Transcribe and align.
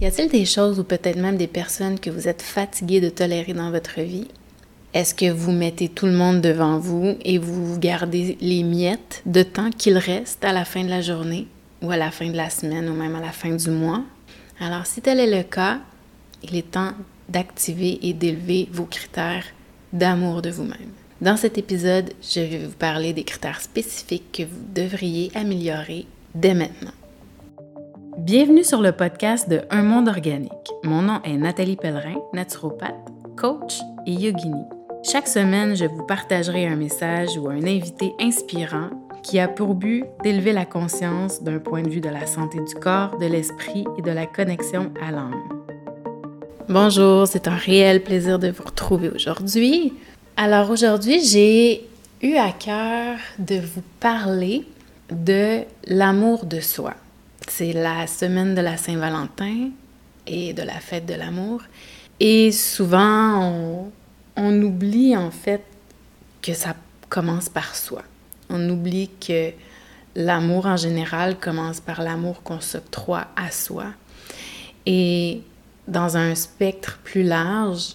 Y 0.00 0.06
a-t-il 0.06 0.28
des 0.28 0.44
choses 0.44 0.80
ou 0.80 0.84
peut-être 0.84 1.18
même 1.18 1.36
des 1.36 1.46
personnes 1.46 2.00
que 2.00 2.10
vous 2.10 2.26
êtes 2.26 2.42
fatigué 2.42 3.00
de 3.00 3.08
tolérer 3.08 3.52
dans 3.52 3.70
votre 3.70 4.00
vie? 4.00 4.26
Est-ce 4.92 5.14
que 5.14 5.30
vous 5.30 5.52
mettez 5.52 5.88
tout 5.88 6.06
le 6.06 6.12
monde 6.12 6.40
devant 6.40 6.78
vous 6.78 7.16
et 7.24 7.38
vous 7.38 7.78
gardez 7.78 8.36
les 8.40 8.64
miettes 8.64 9.22
de 9.24 9.42
temps 9.42 9.70
qu'il 9.70 9.96
reste 9.96 10.44
à 10.44 10.52
la 10.52 10.64
fin 10.64 10.82
de 10.84 10.90
la 10.90 11.00
journée 11.00 11.46
ou 11.80 11.90
à 11.90 11.96
la 11.96 12.10
fin 12.10 12.28
de 12.28 12.36
la 12.36 12.50
semaine 12.50 12.88
ou 12.88 12.94
même 12.94 13.14
à 13.14 13.20
la 13.20 13.32
fin 13.32 13.54
du 13.54 13.70
mois? 13.70 14.02
Alors, 14.60 14.86
si 14.86 15.00
tel 15.00 15.20
est 15.20 15.36
le 15.36 15.42
cas, 15.44 15.78
il 16.42 16.56
est 16.56 16.72
temps 16.72 16.92
d'activer 17.28 17.98
et 18.02 18.12
d'élever 18.12 18.68
vos 18.72 18.86
critères 18.86 19.46
d'amour 19.92 20.42
de 20.42 20.50
vous-même. 20.50 20.92
Dans 21.20 21.36
cet 21.36 21.56
épisode, 21.56 22.12
je 22.20 22.40
vais 22.40 22.58
vous 22.58 22.76
parler 22.76 23.12
des 23.12 23.24
critères 23.24 23.60
spécifiques 23.60 24.32
que 24.32 24.42
vous 24.42 24.60
devriez 24.74 25.30
améliorer 25.34 26.06
dès 26.34 26.54
maintenant. 26.54 26.92
Bienvenue 28.18 28.62
sur 28.62 28.80
le 28.80 28.92
podcast 28.92 29.48
de 29.48 29.62
Un 29.70 29.82
monde 29.82 30.08
organique. 30.08 30.70
Mon 30.84 31.02
nom 31.02 31.20
est 31.24 31.36
Nathalie 31.36 31.76
Pellerin, 31.76 32.14
naturopathe, 32.32 32.94
coach 33.36 33.80
et 34.06 34.12
yogini. 34.12 34.62
Chaque 35.02 35.26
semaine, 35.26 35.74
je 35.74 35.84
vous 35.84 36.04
partagerai 36.06 36.66
un 36.66 36.76
message 36.76 37.36
ou 37.36 37.48
un 37.48 37.64
invité 37.64 38.12
inspirant 38.20 38.90
qui 39.24 39.40
a 39.40 39.48
pour 39.48 39.74
but 39.74 40.04
d'élever 40.22 40.52
la 40.52 40.64
conscience 40.64 41.42
d'un 41.42 41.58
point 41.58 41.82
de 41.82 41.90
vue 41.90 42.00
de 42.00 42.08
la 42.08 42.26
santé 42.26 42.58
du 42.60 42.74
corps, 42.74 43.18
de 43.18 43.26
l'esprit 43.26 43.84
et 43.98 44.02
de 44.02 44.10
la 44.10 44.26
connexion 44.26 44.92
à 45.02 45.10
l'âme. 45.10 45.42
Bonjour, 46.68 47.26
c'est 47.26 47.48
un 47.48 47.56
réel 47.56 48.02
plaisir 48.02 48.38
de 48.38 48.48
vous 48.48 48.64
retrouver 48.64 49.10
aujourd'hui. 49.10 49.92
Alors 50.36 50.70
aujourd'hui, 50.70 51.20
j'ai 51.20 51.86
eu 52.22 52.36
à 52.36 52.52
cœur 52.52 53.18
de 53.38 53.56
vous 53.56 53.82
parler 53.98 54.64
de 55.10 55.62
l'amour 55.86 56.46
de 56.46 56.60
soi. 56.60 56.94
C'est 57.48 57.72
la 57.72 58.06
semaine 58.06 58.54
de 58.54 58.60
la 58.60 58.76
Saint-Valentin 58.76 59.70
et 60.26 60.52
de 60.52 60.62
la 60.62 60.80
fête 60.80 61.06
de 61.06 61.14
l'amour. 61.14 61.62
Et 62.20 62.52
souvent, 62.52 63.90
on, 64.36 64.62
oublie 64.62 65.16
en 65.16 65.30
fait 65.30 65.62
que 66.42 66.54
ça 66.54 66.74
commence 67.08 67.48
par 67.48 67.74
soi. 67.74 68.02
On 68.48 68.68
oublie 68.68 69.10
que 69.20 69.52
l'amour 70.14 70.66
en 70.66 70.76
général 70.76 71.38
commence 71.38 71.80
par 71.80 72.02
l'amour 72.02 72.42
qu'on 72.42 72.60
s'octroie 72.60 73.26
à 73.36 73.50
soi. 73.50 73.86
Et 74.86 75.42
dans 75.88 76.16
un 76.16 76.34
spectre 76.34 76.98
plus 77.04 77.22
large, 77.22 77.94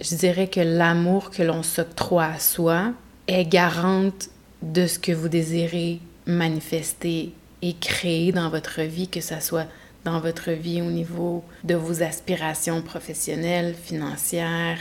je 0.00 0.14
dirais 0.14 0.48
que 0.48 0.60
l'amour 0.60 1.30
que 1.30 1.42
l'on 1.42 1.62
s'octroie 1.62 2.26
à 2.26 2.38
soi 2.38 2.92
est 3.26 3.44
garante 3.44 4.28
de 4.62 4.86
ce 4.86 4.98
que 4.98 5.12
vous 5.12 5.28
désirez 5.28 6.00
manifester 6.26 7.32
et 7.62 7.74
créer 7.74 8.32
dans 8.32 8.50
votre 8.50 8.82
vie, 8.82 9.08
que 9.08 9.20
ce 9.20 9.40
soit 9.40 9.66
dans 10.04 10.20
votre 10.20 10.50
vie 10.50 10.80
au 10.80 10.90
niveau 10.90 11.44
de 11.64 11.74
vos 11.74 12.02
aspirations 12.02 12.82
professionnelles, 12.82 13.74
financières, 13.74 14.78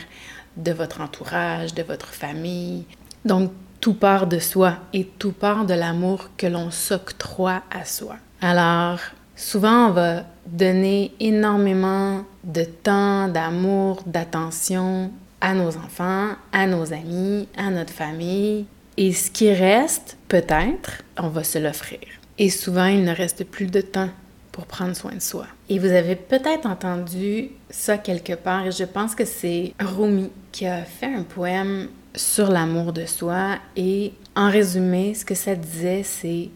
de 0.55 0.71
votre 0.71 1.01
entourage, 1.01 1.73
de 1.73 1.83
votre 1.83 2.09
famille. 2.09 2.85
Donc, 3.25 3.51
tout 3.81 3.93
part 3.93 4.27
de 4.27 4.39
soi 4.39 4.77
et 4.93 5.05
tout 5.05 5.31
part 5.31 5.65
de 5.65 5.73
l'amour 5.73 6.29
que 6.37 6.47
l'on 6.47 6.71
s'octroie 6.71 7.61
à 7.71 7.85
soi. 7.85 8.15
Alors, 8.41 8.99
souvent, 9.35 9.87
on 9.87 9.91
va 9.91 10.23
donner 10.45 11.11
énormément 11.19 12.23
de 12.43 12.63
temps, 12.63 13.27
d'amour, 13.27 14.01
d'attention 14.05 15.11
à 15.41 15.53
nos 15.53 15.77
enfants, 15.77 16.29
à 16.51 16.65
nos 16.65 16.93
amis, 16.93 17.47
à 17.55 17.69
notre 17.69 17.93
famille. 17.93 18.65
Et 18.97 19.13
ce 19.13 19.29
qui 19.29 19.51
reste, 19.51 20.17
peut-être, 20.27 21.03
on 21.17 21.29
va 21.29 21.43
se 21.43 21.59
l'offrir. 21.59 21.99
Et 22.39 22.49
souvent, 22.49 22.85
il 22.85 23.03
ne 23.03 23.15
reste 23.15 23.43
plus 23.45 23.67
de 23.67 23.81
temps 23.81 24.09
pour 24.51 24.65
prendre 24.65 24.95
soin 24.95 25.13
de 25.13 25.21
soi. 25.21 25.45
Et 25.69 25.79
vous 25.79 25.91
avez 25.91 26.15
peut-être 26.15 26.65
entendu 26.67 27.49
ça 27.69 27.97
quelque 27.97 28.33
part, 28.33 28.67
et 28.67 28.71
je 28.71 28.83
pense 28.83 29.15
que 29.15 29.25
c'est 29.25 29.73
Rumi 29.79 30.31
qui 30.51 30.65
a 30.65 30.83
fait 30.83 31.13
un 31.13 31.23
poème 31.23 31.89
sur 32.15 32.49
l'amour 32.49 32.93
de 32.93 33.05
soi. 33.05 33.57
Et 33.75 34.13
en 34.35 34.49
résumé, 34.49 35.13
ce 35.13 35.25
que 35.25 35.35
ça 35.35 35.55
disait, 35.55 36.03
c'est 36.03 36.49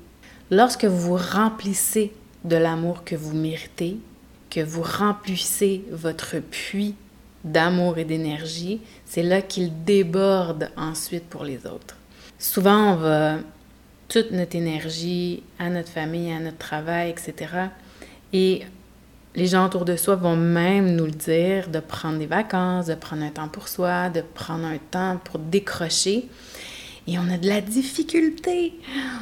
lorsque 0.49 0.85
vous 0.85 1.15
remplissez 1.15 2.11
de 2.43 2.55
l'amour 2.55 3.03
que 3.03 3.15
vous 3.15 3.35
méritez, 3.35 3.97
que 4.49 4.61
vous 4.61 4.83
remplissez 4.83 5.83
votre 5.91 6.39
puits 6.39 6.95
d'amour 7.43 7.97
et 7.97 8.05
d'énergie, 8.05 8.81
c'est 9.05 9.23
là 9.23 9.41
qu'il 9.41 9.83
déborde 9.83 10.69
ensuite 10.77 11.25
pour 11.25 11.43
les 11.43 11.65
autres. 11.65 11.97
Souvent, 12.37 12.93
on 12.93 12.95
va 12.95 13.37
toute 14.11 14.31
notre 14.31 14.57
énergie 14.57 15.41
à 15.57 15.69
notre 15.69 15.87
famille, 15.87 16.33
à 16.33 16.39
notre 16.39 16.57
travail, 16.57 17.11
etc. 17.11 17.49
Et 18.33 18.63
les 19.35 19.47
gens 19.47 19.65
autour 19.65 19.85
de 19.85 19.95
soi 19.95 20.15
vont 20.15 20.35
même 20.35 20.97
nous 20.97 21.05
le 21.05 21.11
dire 21.11 21.69
de 21.69 21.79
prendre 21.79 22.19
des 22.19 22.25
vacances, 22.25 22.87
de 22.87 22.95
prendre 22.95 23.23
un 23.23 23.29
temps 23.29 23.47
pour 23.47 23.69
soi, 23.69 24.09
de 24.09 24.19
prendre 24.19 24.65
un 24.65 24.77
temps 24.77 25.17
pour 25.23 25.39
décrocher. 25.39 26.27
Et 27.07 27.17
on 27.17 27.31
a 27.31 27.37
de 27.37 27.47
la 27.47 27.61
difficulté. 27.61 28.73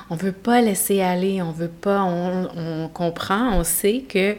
On 0.09 0.15
veut 0.15 0.31
pas 0.31 0.59
laisser 0.59 1.01
aller, 1.01 1.39
on 1.43 1.51
veut 1.51 1.67
pas, 1.67 2.01
on, 2.01 2.49
on 2.55 2.89
comprend, 2.89 3.59
on 3.59 3.63
sait 3.63 4.05
que 4.09 4.35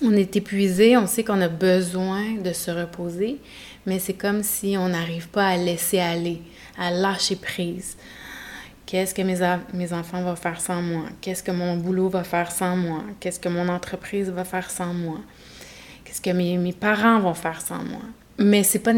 on 0.00 0.12
est 0.12 0.36
épuisé, 0.36 0.96
on 0.96 1.08
sait 1.08 1.24
qu'on 1.24 1.40
a 1.40 1.48
besoin 1.48 2.34
de 2.34 2.52
se 2.52 2.70
reposer, 2.70 3.38
mais 3.84 3.98
c'est 3.98 4.14
comme 4.14 4.44
si 4.44 4.76
on 4.78 4.90
n'arrive 4.90 5.28
pas 5.28 5.48
à 5.48 5.56
laisser 5.56 5.98
aller, 5.98 6.40
à 6.78 6.92
lâcher 6.92 7.34
prise. 7.36 7.96
Qu'est-ce 8.86 9.14
que 9.14 9.22
mes, 9.22 9.38
mes 9.74 9.92
enfants 9.92 10.22
vont 10.22 10.36
faire 10.36 10.60
sans 10.60 10.80
moi? 10.80 11.06
Qu'est-ce 11.20 11.42
que 11.42 11.50
mon 11.50 11.76
boulot 11.76 12.08
va 12.08 12.22
faire 12.22 12.52
sans 12.52 12.76
moi? 12.76 13.02
Qu'est-ce 13.18 13.40
que 13.40 13.48
mon 13.48 13.68
entreprise 13.68 14.30
va 14.30 14.44
faire 14.44 14.70
sans 14.70 14.94
moi? 14.94 15.18
Qu'est-ce 16.04 16.20
que 16.20 16.30
mes, 16.30 16.56
mes 16.56 16.72
parents 16.72 17.18
vont 17.18 17.34
faire 17.34 17.60
sans 17.60 17.82
moi? 17.82 18.02
Mais 18.38 18.62
c'est 18.62 18.78
pas 18.78 18.92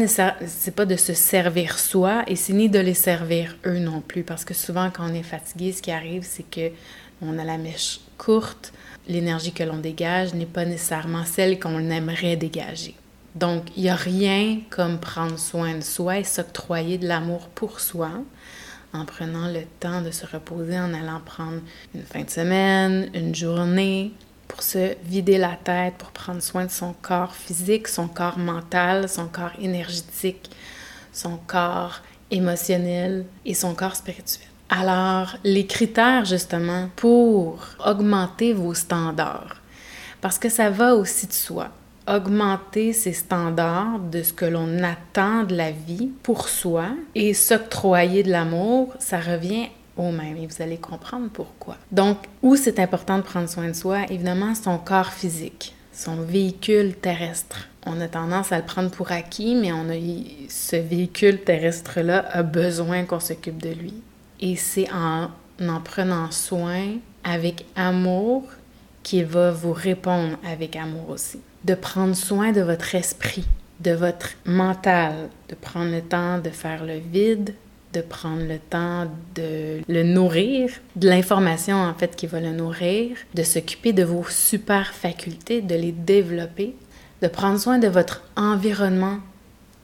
pas 0.75 0.85
de 0.85 0.95
se 0.95 1.13
servir 1.13 1.79
soi 1.79 2.23
et 2.27 2.35
c'est 2.35 2.53
ni 2.53 2.69
de 2.69 2.79
les 2.79 2.93
servir 2.93 3.57
eux 3.65 3.79
non 3.79 4.01
plus 4.01 4.23
parce 4.23 4.45
que 4.45 4.53
souvent 4.53 4.91
quand 4.91 5.09
on 5.09 5.13
est 5.13 5.23
fatigué, 5.23 5.71
ce 5.71 5.81
qui 5.81 5.91
arrive 5.91 6.23
c'est 6.23 6.43
que 6.43 6.71
on 7.21 7.39
a 7.39 7.43
la 7.43 7.57
mèche 7.57 8.01
courte, 8.17 8.73
l'énergie 9.07 9.53
que 9.53 9.63
l'on 9.63 9.77
dégage 9.77 10.33
n'est 10.33 10.45
pas 10.45 10.65
nécessairement 10.65 11.25
celle 11.25 11.59
qu'on 11.59 11.89
aimerait 11.89 12.35
dégager. 12.35 12.95
Donc, 13.35 13.63
il 13.75 13.83
n'y 13.83 13.89
a 13.89 13.95
rien 13.95 14.59
comme 14.69 14.99
prendre 14.99 15.37
soin 15.37 15.75
de 15.75 15.83
soi 15.83 16.19
et 16.19 16.23
s'octroyer 16.23 16.97
de 16.97 17.07
l'amour 17.07 17.47
pour 17.49 17.79
soi 17.79 18.11
en 18.93 19.05
prenant 19.05 19.47
le 19.47 19.63
temps 19.79 20.01
de 20.01 20.11
se 20.11 20.25
reposer, 20.25 20.79
en 20.79 20.93
allant 20.93 21.19
prendre 21.25 21.61
une 21.93 22.03
fin 22.03 22.23
de 22.23 22.29
semaine, 22.29 23.09
une 23.13 23.35
journée 23.35 24.13
pour 24.47 24.63
se 24.63 24.95
vider 25.03 25.37
la 25.37 25.55
tête, 25.63 25.95
pour 25.97 26.11
prendre 26.11 26.41
soin 26.41 26.65
de 26.65 26.71
son 26.71 26.93
corps 26.93 27.35
physique, 27.35 27.87
son 27.87 28.07
corps 28.07 28.39
mental, 28.39 29.07
son 29.07 29.27
corps 29.27 29.51
énergétique, 29.61 30.49
son 31.13 31.37
corps 31.37 32.01
émotionnel 32.31 33.25
et 33.45 33.53
son 33.53 33.75
corps 33.75 33.95
spirituel. 33.95 34.47
Alors, 34.69 35.35
les 35.43 35.65
critères 35.65 36.25
justement 36.25 36.89
pour 36.95 37.59
augmenter 37.85 38.53
vos 38.53 38.73
standards, 38.73 39.55
parce 40.21 40.37
que 40.37 40.49
ça 40.49 40.69
va 40.69 40.95
aussi 40.95 41.27
de 41.27 41.33
soi. 41.33 41.69
Augmenter 42.09 42.91
ses 42.91 43.13
standards 43.13 43.99
de 43.99 44.23
ce 44.23 44.33
que 44.33 44.45
l'on 44.45 44.83
attend 44.83 45.43
de 45.43 45.55
la 45.55 45.71
vie 45.71 46.09
pour 46.23 46.49
soi 46.49 46.87
et 47.13 47.33
s'octroyer 47.33 48.23
de 48.23 48.31
l'amour, 48.31 48.93
ça 48.99 49.19
revient 49.19 49.67
au 49.95 50.11
même 50.11 50.37
et 50.37 50.47
vous 50.47 50.61
allez 50.61 50.77
comprendre 50.77 51.29
pourquoi. 51.31 51.77
Donc, 51.91 52.17
où 52.41 52.55
c'est 52.55 52.79
important 52.79 53.17
de 53.17 53.23
prendre 53.23 53.47
soin 53.47 53.67
de 53.67 53.73
soi, 53.73 54.05
évidemment, 54.09 54.55
son 54.55 54.77
corps 54.77 55.13
physique, 55.13 55.75
son 55.91 56.15
véhicule 56.15 56.95
terrestre. 56.95 57.67
On 57.85 58.01
a 58.01 58.07
tendance 58.07 58.51
à 58.51 58.57
le 58.57 58.65
prendre 58.65 58.89
pour 58.89 59.11
acquis, 59.11 59.55
mais 59.55 59.71
on 59.71 59.89
a, 59.89 59.95
ce 60.49 60.77
véhicule 60.77 61.41
terrestre-là 61.43 62.25
a 62.31 62.43
besoin 62.43 63.03
qu'on 63.03 63.19
s'occupe 63.19 63.61
de 63.61 63.69
lui. 63.69 63.93
Et 64.39 64.55
c'est 64.55 64.89
en 64.91 65.29
en 65.67 65.81
prenant 65.81 66.31
soin 66.31 66.97
avec 67.23 67.65
amour 67.75 68.43
qu'il 69.03 69.25
va 69.25 69.51
vous 69.51 69.73
répondre 69.73 70.37
avec 70.45 70.75
amour 70.75 71.09
aussi. 71.09 71.39
De 71.63 71.75
prendre 71.75 72.15
soin 72.15 72.51
de 72.51 72.61
votre 72.61 72.95
esprit, 72.95 73.45
de 73.79 73.91
votre 73.91 74.29
mental, 74.45 75.29
de 75.49 75.55
prendre 75.55 75.91
le 75.91 76.01
temps 76.01 76.37
de 76.37 76.49
faire 76.49 76.85
le 76.85 76.97
vide, 76.97 77.53
de 77.93 78.01
prendre 78.01 78.43
le 78.43 78.59
temps 78.59 79.07
de 79.35 79.81
le 79.87 80.03
nourrir, 80.03 80.69
de 80.95 81.09
l'information 81.09 81.77
en 81.77 81.93
fait 81.93 82.15
qui 82.15 82.27
va 82.27 82.39
le 82.39 82.51
nourrir, 82.51 83.17
de 83.33 83.43
s'occuper 83.43 83.93
de 83.93 84.03
vos 84.03 84.25
super 84.29 84.93
facultés, 84.93 85.61
de 85.61 85.75
les 85.75 85.91
développer, 85.91 86.75
de 87.21 87.27
prendre 87.27 87.59
soin 87.59 87.79
de 87.79 87.87
votre 87.87 88.23
environnement 88.35 89.17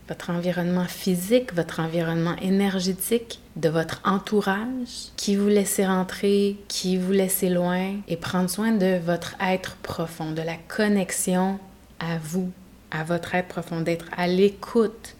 votre 0.07 0.30
environnement 0.30 0.86
physique, 0.86 1.54
votre 1.54 1.80
environnement 1.80 2.36
énergétique, 2.38 3.40
de 3.56 3.69
votre 3.69 4.02
entourage, 4.06 5.10
qui 5.16 5.36
vous 5.36 5.48
laissez 5.48 5.86
rentrer, 5.86 6.57
qui 6.68 6.98
vous 6.98 7.12
laissez 7.12 7.50
loin, 7.50 7.96
et 8.07 8.18
prendre 8.18 8.50
soin 8.50 8.72
de 8.72 9.00
votre 9.04 9.36
être 9.42 9.75
profond, 9.78 10.31
de 10.31 10.42
la 10.42 10.57
connexion 10.68 11.60
à 12.00 12.18
vous, 12.18 12.52
à 12.92 13.04
votre 13.04 13.34
être 13.34 13.48
profond, 13.48 13.81
d'être 13.81 14.06
à 14.16 14.28
l'écoute 14.28 15.16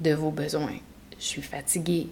de 0.00 0.12
vos 0.12 0.30
besoins. 0.30 0.78
Je 1.18 1.24
suis 1.24 1.42
fatiguée, 1.42 2.08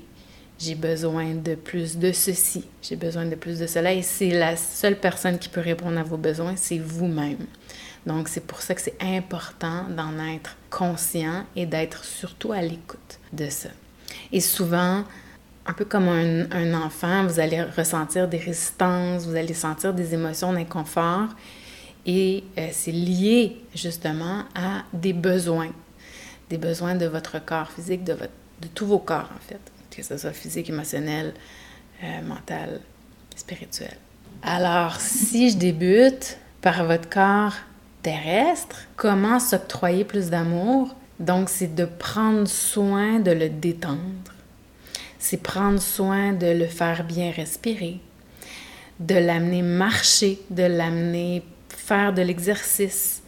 j'ai 0.58 0.76
besoin 0.76 1.34
de 1.34 1.56
plus 1.56 1.98
de 1.98 2.12
ceci, 2.12 2.64
j'ai 2.80 2.96
besoin 2.96 3.26
de 3.26 3.34
plus 3.34 3.58
de 3.58 3.66
cela, 3.66 3.92
et 3.92 4.02
c'est 4.02 4.30
la 4.30 4.56
seule 4.56 5.00
personne 5.00 5.38
qui 5.38 5.48
peut 5.48 5.60
répondre 5.60 5.98
à 5.98 6.04
vos 6.04 6.16
besoins, 6.16 6.54
c'est 6.56 6.78
vous-même. 6.78 7.46
Donc, 8.06 8.28
c'est 8.28 8.46
pour 8.46 8.60
ça 8.60 8.74
que 8.74 8.80
c'est 8.80 8.96
important 9.00 9.84
d'en 9.88 10.18
être 10.18 10.56
conscient 10.70 11.44
et 11.56 11.66
d'être 11.66 12.04
surtout 12.04 12.52
à 12.52 12.60
l'écoute 12.60 13.18
de 13.32 13.48
ça. 13.48 13.70
Et 14.30 14.40
souvent, 14.40 15.04
un 15.66 15.72
peu 15.72 15.84
comme 15.84 16.08
un, 16.08 16.74
enfant, 16.74 17.26
vous 17.26 17.40
allez 17.40 17.62
ressentir 17.62 18.28
des 18.28 18.38
résistances, 18.38 19.26
vous 19.26 19.36
allez 19.36 19.54
sentir 19.54 19.94
des 19.94 20.12
émotions 20.12 20.52
d'inconfort. 20.52 21.28
Et 22.06 22.44
euh, 22.58 22.68
c'est 22.72 22.92
lié 22.92 23.56
justement 23.74 24.44
à 24.54 24.82
des 24.92 25.14
besoins, 25.14 25.72
des 26.50 26.58
besoins 26.58 26.94
de 26.94 27.06
votre 27.06 27.42
corps 27.42 27.70
physique, 27.70 28.04
de, 28.04 28.12
votre, 28.12 28.32
de 28.60 28.68
tous 28.68 28.84
vos 28.84 28.98
corps 28.98 29.30
en 29.34 29.40
fait, 29.48 29.60
que 29.90 30.02
ce 30.02 30.18
soit 30.18 30.34
physique, 30.34 30.68
émotionnel, 30.68 31.32
euh, 32.02 32.20
mental, 32.22 32.80
spirituel. 33.34 33.96
Alors, 34.42 35.00
si 35.00 35.50
je 35.50 35.56
débute 35.56 36.36
par 36.60 36.84
votre 36.84 37.08
corps 37.08 37.54
terrestre, 38.04 38.76
comment 38.94 39.40
s'octroyer 39.40 40.04
plus 40.04 40.30
d'amour? 40.30 40.94
Donc, 41.18 41.48
c'est 41.48 41.74
de 41.74 41.84
prendre 41.84 42.46
soin 42.46 43.18
de 43.18 43.32
le 43.32 43.48
détendre 43.48 44.34
c'est 45.24 45.38
prendre 45.38 45.80
soin 45.80 46.34
de 46.34 46.48
le 46.48 46.66
faire 46.66 47.02
bien 47.02 47.30
respirer, 47.30 47.98
de 49.00 49.14
l'amener 49.14 49.62
marcher, 49.62 50.38
de 50.50 50.64
l'amener 50.64 51.42
faire 51.70 52.12
de 52.12 52.20
l'exercice. 52.20 53.22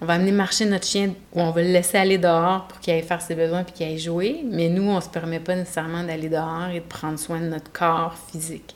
On 0.00 0.06
va 0.06 0.14
amener 0.14 0.32
marcher 0.32 0.64
notre 0.64 0.86
chien 0.86 1.12
ou 1.34 1.40
on 1.42 1.50
va 1.50 1.62
le 1.62 1.68
laisser 1.68 1.98
aller 1.98 2.16
dehors 2.16 2.66
pour 2.68 2.80
qu'il 2.80 2.94
aille 2.94 3.02
faire 3.02 3.20
ses 3.20 3.34
besoins 3.34 3.64
puis 3.64 3.74
qu'il 3.74 3.86
aille 3.86 3.98
jouer, 3.98 4.40
mais 4.50 4.70
nous, 4.70 4.84
on 4.84 4.96
ne 4.96 5.00
se 5.02 5.10
permet 5.10 5.40
pas 5.40 5.54
nécessairement 5.54 6.04
d'aller 6.04 6.30
dehors 6.30 6.70
et 6.72 6.80
de 6.80 6.86
prendre 6.86 7.18
soin 7.18 7.38
de 7.38 7.48
notre 7.48 7.70
corps 7.70 8.16
physique. 8.30 8.74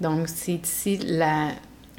Donc, 0.00 0.28
c'est 0.28 0.52
ici 0.52 0.98
la, 0.98 1.48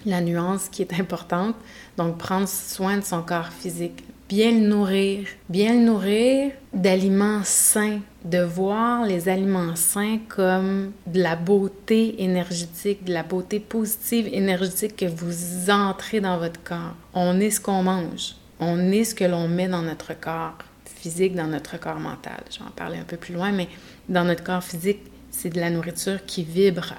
la 0.05 0.21
nuance 0.21 0.69
qui 0.69 0.81
est 0.81 0.99
importante. 0.99 1.55
Donc, 1.97 2.17
prendre 2.17 2.47
soin 2.47 2.97
de 2.97 3.03
son 3.03 3.21
corps 3.21 3.51
physique, 3.51 4.03
bien 4.29 4.51
le 4.51 4.67
nourrir, 4.67 5.27
bien 5.49 5.73
le 5.73 5.85
nourrir 5.85 6.51
d'aliments 6.73 7.41
sains, 7.43 7.99
de 8.23 8.39
voir 8.39 9.05
les 9.05 9.27
aliments 9.27 9.75
sains 9.75 10.19
comme 10.27 10.91
de 11.07 11.21
la 11.21 11.35
beauté 11.35 12.21
énergétique, 12.23 13.03
de 13.03 13.13
la 13.13 13.23
beauté 13.23 13.59
positive 13.59 14.29
énergétique 14.31 14.97
que 14.97 15.05
vous 15.05 15.71
entrez 15.71 16.21
dans 16.21 16.37
votre 16.37 16.61
corps. 16.63 16.95
On 17.13 17.39
est 17.39 17.49
ce 17.49 17.59
qu'on 17.59 17.81
mange, 17.81 18.35
on 18.59 18.91
est 18.91 19.03
ce 19.03 19.15
que 19.15 19.25
l'on 19.25 19.47
met 19.47 19.67
dans 19.67 19.81
notre 19.81 20.19
corps 20.19 20.57
physique, 20.85 21.33
dans 21.33 21.47
notre 21.47 21.79
corps 21.79 21.99
mental. 21.99 22.43
Je 22.51 22.59
vais 22.59 22.65
en 22.65 22.71
parler 22.71 22.99
un 22.99 23.03
peu 23.03 23.17
plus 23.17 23.33
loin, 23.33 23.51
mais 23.51 23.67
dans 24.09 24.25
notre 24.25 24.43
corps 24.43 24.63
physique, 24.63 24.99
c'est 25.31 25.49
de 25.49 25.59
la 25.59 25.69
nourriture 25.69 26.25
qui 26.25 26.43
vibre 26.43 26.93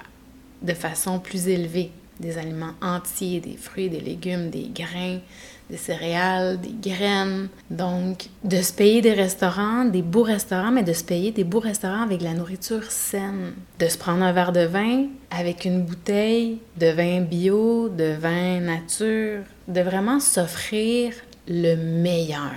de 0.61 0.73
façon 0.73 1.19
plus 1.19 1.47
élevée. 1.47 1.91
Des 2.21 2.37
aliments 2.37 2.73
entiers, 2.81 3.39
des 3.39 3.57
fruits, 3.57 3.89
des 3.89 3.99
légumes, 3.99 4.51
des 4.51 4.69
grains, 4.73 5.19
des 5.71 5.77
céréales, 5.77 6.59
des 6.61 6.89
graines. 6.89 7.49
Donc, 7.71 8.27
de 8.43 8.61
se 8.61 8.73
payer 8.73 9.01
des 9.01 9.13
restaurants, 9.13 9.85
des 9.85 10.03
beaux 10.03 10.23
restaurants, 10.23 10.71
mais 10.71 10.83
de 10.83 10.93
se 10.93 11.03
payer 11.03 11.31
des 11.31 11.43
beaux 11.43 11.59
restaurants 11.59 12.03
avec 12.03 12.19
de 12.19 12.25
la 12.25 12.33
nourriture 12.33 12.91
saine. 12.91 13.53
De 13.79 13.87
se 13.87 13.97
prendre 13.97 14.23
un 14.23 14.33
verre 14.33 14.51
de 14.51 14.65
vin 14.65 15.07
avec 15.31 15.65
une 15.65 15.81
bouteille 15.81 16.59
de 16.77 16.87
vin 16.87 17.21
bio, 17.21 17.89
de 17.89 18.13
vin 18.19 18.59
nature. 18.59 19.43
De 19.67 19.81
vraiment 19.81 20.19
s'offrir 20.19 21.13
le 21.47 21.75
meilleur. 21.75 22.51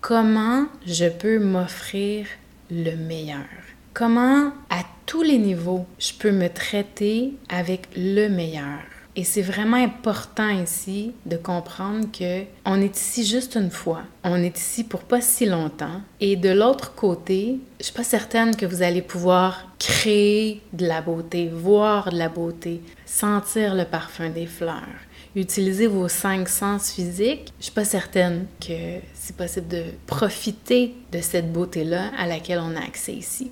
Comment 0.00 0.66
je 0.86 1.08
peux 1.08 1.38
m'offrir 1.38 2.26
le 2.70 2.96
meilleur? 2.96 3.59
Comment, 3.92 4.52
à 4.70 4.84
tous 5.04 5.22
les 5.22 5.36
niveaux, 5.36 5.84
je 5.98 6.12
peux 6.12 6.30
me 6.30 6.48
traiter 6.48 7.32
avec 7.48 7.88
le 7.96 8.28
meilleur? 8.28 8.78
Et 9.16 9.24
c'est 9.24 9.42
vraiment 9.42 9.76
important 9.76 10.48
ici 10.48 11.12
de 11.26 11.36
comprendre 11.36 12.06
que 12.12 12.44
on 12.64 12.80
est 12.80 12.96
ici 12.96 13.26
juste 13.26 13.56
une 13.56 13.72
fois. 13.72 14.02
On 14.22 14.36
est 14.36 14.56
ici 14.56 14.84
pour 14.84 15.00
pas 15.00 15.20
si 15.20 15.44
longtemps. 15.44 16.00
Et 16.20 16.36
de 16.36 16.50
l'autre 16.50 16.94
côté, 16.94 17.58
je 17.80 17.86
suis 17.86 17.92
pas 17.92 18.04
certaine 18.04 18.54
que 18.54 18.64
vous 18.64 18.82
allez 18.82 19.02
pouvoir 19.02 19.66
créer 19.80 20.62
de 20.72 20.86
la 20.86 21.02
beauté, 21.02 21.48
voir 21.48 22.12
de 22.12 22.16
la 22.16 22.28
beauté, 22.28 22.80
sentir 23.04 23.74
le 23.74 23.84
parfum 23.84 24.30
des 24.30 24.46
fleurs, 24.46 25.00
utiliser 25.34 25.88
vos 25.88 26.06
cinq 26.06 26.48
sens 26.48 26.92
physiques. 26.92 27.52
Je 27.58 27.64
suis 27.64 27.74
pas 27.74 27.84
certaine 27.84 28.46
que 28.60 29.00
c'est 29.14 29.36
possible 29.36 29.66
de 29.66 29.82
profiter 30.06 30.94
de 31.10 31.20
cette 31.20 31.52
beauté-là 31.52 32.12
à 32.16 32.28
laquelle 32.28 32.60
on 32.60 32.76
a 32.76 32.84
accès 32.84 33.14
ici. 33.14 33.50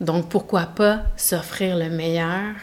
Donc 0.00 0.28
pourquoi 0.28 0.66
pas 0.66 1.02
s'offrir 1.16 1.76
le 1.76 1.90
meilleur 1.90 2.54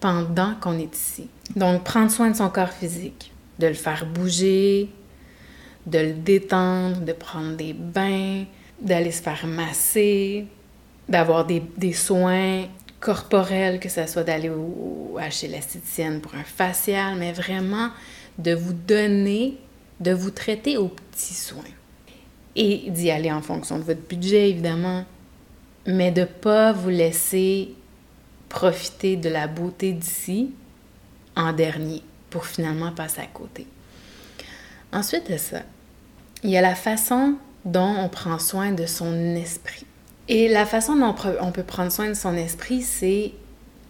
pendant 0.00 0.54
qu'on 0.60 0.78
est 0.78 0.94
ici? 0.94 1.28
Donc, 1.56 1.84
prendre 1.84 2.10
soin 2.10 2.30
de 2.30 2.36
son 2.36 2.48
corps 2.48 2.72
physique, 2.72 3.32
de 3.58 3.66
le 3.66 3.74
faire 3.74 4.06
bouger, 4.06 4.88
de 5.86 5.98
le 5.98 6.12
détendre, 6.12 7.00
de 7.00 7.12
prendre 7.12 7.56
des 7.56 7.72
bains, 7.72 8.44
d'aller 8.80 9.10
se 9.10 9.22
faire 9.22 9.46
masser, 9.46 10.46
d'avoir 11.08 11.44
des, 11.44 11.92
soins 11.92 12.66
corporels, 13.00 13.80
que 13.80 13.88
ce 13.88 14.06
soit 14.06 14.22
d'aller 14.22 14.50
chez 15.30 15.48
l'esthéticienne 15.48 16.20
pour 16.20 16.34
un 16.34 16.44
facial, 16.44 17.16
mais 17.18 17.32
vraiment 17.32 17.90
de 18.38 18.54
vous 18.54 18.72
donner, 18.72 19.58
de 19.98 20.12
vous 20.12 20.30
traiter 20.30 20.76
aux 20.76 20.88
petits 20.88 21.34
soins. 21.34 21.64
Et 22.56 22.90
d'y 22.90 23.10
aller 23.10 23.30
en 23.30 23.42
fonction 23.42 23.78
de 23.78 23.84
votre 23.84 24.06
budget, 24.08 24.50
évidemment, 24.50 25.04
mais 25.86 26.10
de 26.10 26.24
pas 26.24 26.72
vous 26.72 26.90
laisser 26.90 27.74
profiter 28.48 29.16
de 29.16 29.28
la 29.28 29.46
beauté 29.46 29.92
d'ici 29.92 30.50
en 31.36 31.52
dernier 31.52 32.02
pour 32.28 32.46
finalement 32.46 32.92
passer 32.92 33.20
à 33.20 33.26
côté. 33.26 33.66
Ensuite 34.92 35.30
de 35.30 35.36
ça, 35.36 35.62
il 36.42 36.50
y 36.50 36.56
a 36.56 36.60
la 36.60 36.74
façon 36.74 37.34
dont 37.64 37.94
on 37.98 38.08
prend 38.08 38.38
soin 38.38 38.72
de 38.72 38.86
son 38.86 39.14
esprit. 39.36 39.86
Et 40.28 40.48
la 40.48 40.66
façon 40.66 40.96
dont 40.96 41.14
on 41.40 41.52
peut 41.52 41.62
prendre 41.62 41.92
soin 41.92 42.08
de 42.08 42.14
son 42.14 42.34
esprit, 42.36 42.82
c'est 42.82 43.32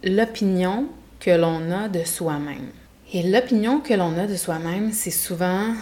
l'opinion 0.03 0.87
que 1.19 1.31
l'on 1.31 1.71
a 1.71 1.87
de 1.87 2.03
soi-même. 2.03 2.69
Et 3.13 3.23
l'opinion 3.23 3.79
que 3.79 3.93
l'on 3.93 4.17
a 4.17 4.27
de 4.27 4.35
soi-même, 4.35 4.91
c'est 4.91 5.11
souvent 5.11 5.73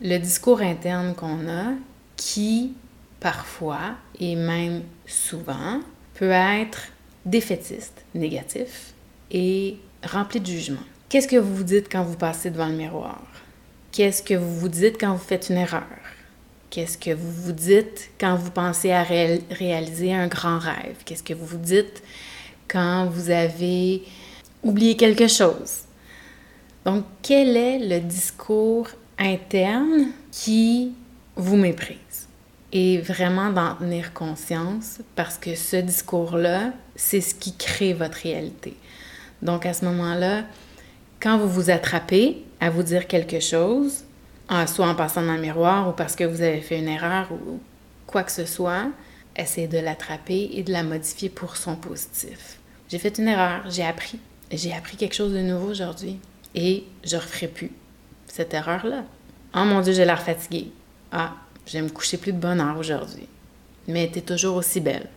le 0.00 0.18
discours 0.18 0.62
interne 0.62 1.14
qu'on 1.14 1.48
a 1.48 1.72
qui, 2.16 2.74
parfois, 3.18 3.96
et 4.20 4.36
même 4.36 4.82
souvent, 5.06 5.80
peut 6.14 6.30
être 6.30 6.88
défaitiste, 7.24 8.04
négatif 8.14 8.92
et 9.30 9.76
rempli 10.04 10.38
de 10.40 10.46
jugement. 10.46 10.84
Qu'est-ce 11.08 11.26
que 11.26 11.36
vous 11.36 11.56
vous 11.56 11.64
dites 11.64 11.90
quand 11.90 12.04
vous 12.04 12.16
passez 12.16 12.50
devant 12.50 12.68
le 12.68 12.76
miroir? 12.76 13.22
Qu'est-ce 13.90 14.22
que 14.22 14.34
vous 14.34 14.54
vous 14.60 14.68
dites 14.68 15.00
quand 15.00 15.12
vous 15.12 15.24
faites 15.24 15.48
une 15.48 15.56
erreur? 15.56 15.82
Qu'est-ce 16.68 16.96
que 16.96 17.12
vous 17.12 17.32
vous 17.32 17.52
dites 17.52 18.10
quand 18.20 18.36
vous 18.36 18.52
pensez 18.52 18.92
à 18.92 19.02
réaliser 19.02 20.12
un 20.12 20.28
grand 20.28 20.58
rêve? 20.58 20.98
Qu'est-ce 21.04 21.24
que 21.24 21.34
vous 21.34 21.46
vous 21.46 21.56
dites 21.56 22.02
quand 22.68 23.08
vous 23.10 23.30
avez 23.30 24.02
oublié 24.62 24.96
quelque 24.96 25.26
chose? 25.26 25.80
Donc, 26.84 27.04
quel 27.22 27.56
est 27.56 27.78
le 27.80 28.00
discours 28.00 28.88
interne 29.18 30.12
qui 30.30 30.92
vous 31.34 31.56
méprise? 31.56 32.29
Et 32.72 32.98
vraiment 32.98 33.50
d'en 33.50 33.74
tenir 33.74 34.12
conscience 34.12 35.00
parce 35.16 35.38
que 35.38 35.54
ce 35.54 35.76
discours-là, 35.76 36.72
c'est 36.94 37.20
ce 37.20 37.34
qui 37.34 37.56
crée 37.56 37.92
votre 37.92 38.18
réalité. 38.18 38.76
Donc 39.42 39.66
à 39.66 39.72
ce 39.72 39.84
moment-là, 39.86 40.44
quand 41.20 41.38
vous 41.38 41.48
vous 41.48 41.70
attrapez 41.70 42.44
à 42.60 42.70
vous 42.70 42.82
dire 42.82 43.06
quelque 43.06 43.40
chose, 43.40 44.04
soit 44.66 44.88
en 44.88 44.94
passant 44.94 45.22
dans 45.22 45.34
le 45.34 45.40
miroir 45.40 45.88
ou 45.88 45.92
parce 45.92 46.16
que 46.16 46.24
vous 46.24 46.42
avez 46.42 46.60
fait 46.60 46.78
une 46.78 46.88
erreur 46.88 47.28
ou 47.32 47.60
quoi 48.06 48.22
que 48.22 48.32
ce 48.32 48.44
soit, 48.44 48.88
essayez 49.36 49.68
de 49.68 49.78
l'attraper 49.78 50.50
et 50.52 50.62
de 50.62 50.72
la 50.72 50.82
modifier 50.82 51.28
pour 51.28 51.56
son 51.56 51.76
positif. 51.76 52.58
J'ai 52.88 52.98
fait 52.98 53.18
une 53.18 53.28
erreur, 53.28 53.62
j'ai 53.68 53.84
appris. 53.84 54.18
J'ai 54.52 54.72
appris 54.72 54.96
quelque 54.96 55.14
chose 55.14 55.32
de 55.32 55.40
nouveau 55.40 55.70
aujourd'hui 55.70 56.18
et 56.54 56.84
je 57.04 57.16
ne 57.16 57.20
referai 57.20 57.46
plus 57.46 57.70
cette 58.26 58.52
erreur-là. 58.52 59.04
Oh 59.54 59.64
mon 59.64 59.80
Dieu, 59.80 59.92
j'ai 59.92 60.04
l'air 60.04 60.20
fatiguée. 60.20 60.72
Ah, 61.12 61.34
je 61.66 61.78
me 61.78 61.88
coucher 61.88 62.16
plus 62.16 62.32
de 62.32 62.38
bonne 62.38 62.60
heure 62.60 62.78
aujourd'hui. 62.78 63.28
Mais 63.88 64.10
tu 64.12 64.18
es 64.18 64.22
toujours 64.22 64.56
aussi 64.56 64.80
belle. 64.80 65.08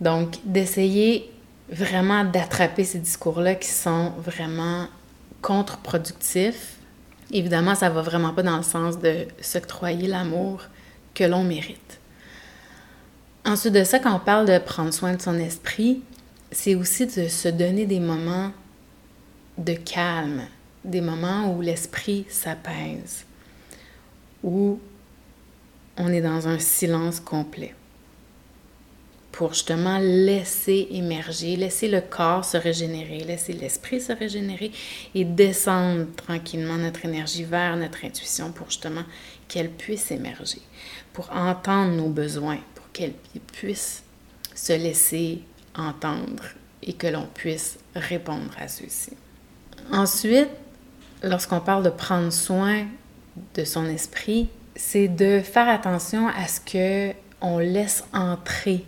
Donc, 0.00 0.36
d'essayer 0.44 1.30
vraiment 1.70 2.24
d'attraper 2.24 2.84
ces 2.84 2.98
discours-là 2.98 3.54
qui 3.54 3.68
sont 3.68 4.10
vraiment 4.18 4.88
contre-productifs. 5.42 6.76
Évidemment, 7.30 7.74
ça 7.74 7.90
va 7.90 8.02
vraiment 8.02 8.32
pas 8.32 8.42
dans 8.42 8.56
le 8.56 8.62
sens 8.62 8.98
de 8.98 9.26
s'octroyer 9.40 10.08
l'amour 10.08 10.62
que 11.14 11.24
l'on 11.24 11.44
mérite. 11.44 12.00
Ensuite 13.44 13.72
de 13.72 13.84
ça, 13.84 13.98
quand 13.98 14.14
on 14.14 14.18
parle 14.18 14.46
de 14.46 14.58
prendre 14.58 14.92
soin 14.92 15.14
de 15.14 15.22
son 15.22 15.38
esprit, 15.38 16.02
c'est 16.50 16.74
aussi 16.74 17.06
de 17.06 17.28
se 17.28 17.48
donner 17.48 17.86
des 17.86 18.00
moments 18.00 18.52
de 19.56 19.74
calme, 19.74 20.42
des 20.84 21.00
moments 21.00 21.54
où 21.54 21.60
l'esprit 21.60 22.26
s'apaise, 22.28 23.24
où 24.42 24.78
on 26.00 26.08
est 26.12 26.22
dans 26.22 26.48
un 26.48 26.58
silence 26.58 27.20
complet. 27.20 27.74
pour 29.32 29.54
justement 29.54 29.98
laisser 29.98 30.88
émerger, 30.90 31.56
laisser 31.56 31.88
le 31.88 32.00
corps 32.00 32.44
se 32.44 32.56
régénérer, 32.56 33.20
laisser 33.20 33.52
l'esprit 33.52 34.00
se 34.00 34.12
régénérer 34.12 34.72
et 35.14 35.24
descendre 35.24 36.06
tranquillement 36.16 36.76
notre 36.76 37.04
énergie 37.06 37.44
vers 37.44 37.76
notre 37.76 38.04
intuition 38.04 38.50
pour 38.52 38.66
justement 38.66 39.04
qu'elle 39.48 39.70
puisse 39.70 40.10
émerger, 40.10 40.60
pour 41.12 41.30
entendre 41.32 41.92
nos 41.92 42.08
besoins, 42.08 42.58
pour 42.74 42.90
qu'elle 42.92 43.14
puisse 43.52 44.02
se 44.54 44.72
laisser 44.72 45.42
entendre 45.74 46.44
et 46.82 46.92
que 46.94 47.06
l'on 47.06 47.26
puisse 47.32 47.78
répondre 47.94 48.52
à 48.58 48.68
ceux-ci. 48.68 49.12
Ensuite, 49.92 50.50
lorsqu'on 51.22 51.60
parle 51.60 51.84
de 51.84 51.90
prendre 51.90 52.32
soin 52.32 52.84
de 53.54 53.64
son 53.64 53.86
esprit, 53.86 54.48
c'est 54.82 55.08
de 55.08 55.40
faire 55.40 55.68
attention 55.68 56.26
à 56.28 56.48
ce 56.48 56.58
que 56.58 57.14
on 57.42 57.58
laisse 57.58 58.02
entrer 58.14 58.84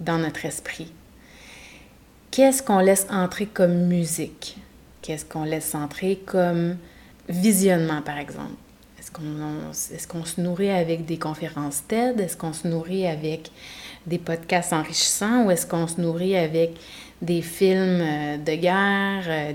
dans 0.00 0.18
notre 0.18 0.46
esprit. 0.46 0.90
Qu'est-ce 2.30 2.62
qu'on 2.62 2.80
laisse 2.80 3.06
entrer 3.10 3.46
comme 3.46 3.86
musique? 3.86 4.56
Qu'est-ce 5.02 5.24
qu'on 5.24 5.44
laisse 5.44 5.74
entrer 5.74 6.16
comme 6.24 6.76
visionnement, 7.28 8.00
par 8.02 8.18
exemple? 8.18 8.54
Est-ce 8.98 9.10
qu'on 10.08 10.22
est 10.22 10.26
se 10.26 10.40
nourrit 10.40 10.70
avec 10.70 11.04
des 11.04 11.18
conférences 11.18 11.86
TED? 11.86 12.18
Est-ce 12.18 12.36
qu'on 12.36 12.54
se 12.54 12.66
nourrit 12.66 13.06
avec 13.06 13.50
des 14.06 14.18
podcasts 14.18 14.72
enrichissants? 14.72 15.44
Ou 15.44 15.50
est-ce 15.50 15.66
qu'on 15.66 15.86
se 15.86 16.00
nourrit 16.00 16.36
avec 16.36 16.70
des 17.20 17.42
films 17.42 18.00
euh, 18.00 18.36
de 18.38 18.54
guerre, 18.54 19.24
euh, 19.28 19.52